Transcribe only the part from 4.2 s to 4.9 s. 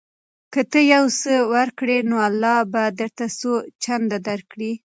درکړي.